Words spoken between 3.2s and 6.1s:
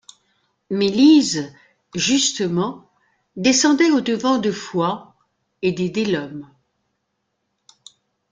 descendait au-devant de Fouan et des